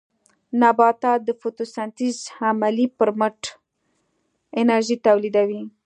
نباتات 0.61 1.19
د 1.25 1.29
فوټوسنټیز 1.39 2.17
عملیې 2.47 2.87
پرمټ 2.97 3.41
انرژي 4.59 4.97
تولیدوي. 5.05 5.61